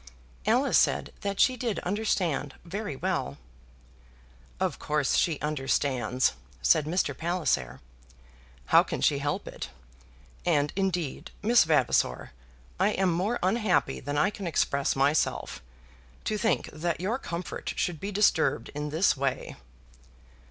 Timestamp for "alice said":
0.47-1.13